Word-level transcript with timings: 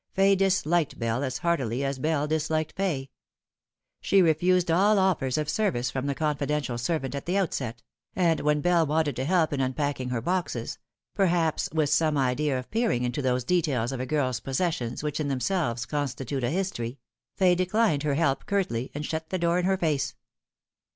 Fay 0.13 0.35
disliked 0.35 0.97
Bell 0.97 1.23
as 1.23 1.37
heartily 1.37 1.83
as 1.85 1.99
Bell 1.99 2.25
disliked 2.25 2.71
Fay. 2.75 3.11
She 3.99 4.23
refused 4.23 4.71
all 4.71 4.97
offers 4.97 5.37
of 5.37 5.47
service 5.47 5.91
from 5.91 6.07
the 6.07 6.15
confidential 6.15 6.79
servant 6.79 7.13
at 7.13 7.27
the 7.27 7.37
outset, 7.37 7.83
and 8.15 8.39
wheii 8.39 8.63
Bell 8.63 8.87
wanted 8.87 9.15
to 9.17 9.25
help 9.25 9.53
in 9.53 9.61
unpacking 9.61 10.09
her 10.09 10.19
boxes 10.19 10.79
perhaps 11.13 11.69
With 11.71 11.91
some 11.91 12.17
idea 12.17 12.57
of 12.57 12.71
peering 12.71 13.03
into 13.03 13.21
those 13.21 13.43
details 13.43 13.91
of 13.91 13.99
a 13.99 14.07
girl's 14.07 14.39
posses 14.39 14.73
sions 14.73 15.03
which 15.03 15.19
in 15.19 15.27
themselves 15.27 15.85
constitute 15.85 16.43
a 16.43 16.49
history 16.49 16.97
Fay 17.37 17.53
declined 17.53 18.01
her 18.01 18.15
help 18.15 18.47
curtly, 18.47 18.89
and 18.95 19.05
shut 19.05 19.29
the 19.29 19.37
door 19.37 19.59
in 19.59 19.65
her 19.65 19.77
face. 19.77 20.15